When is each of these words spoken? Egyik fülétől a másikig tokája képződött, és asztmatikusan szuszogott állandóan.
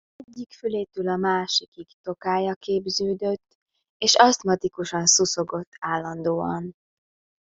Egyik 0.15 0.51
fülétől 0.53 1.07
a 1.09 1.15
másikig 1.15 1.87
tokája 2.01 2.55
képződött, 2.55 3.57
és 3.97 4.15
asztmatikusan 4.15 5.05
szuszogott 5.05 5.71
állandóan. 5.79 6.75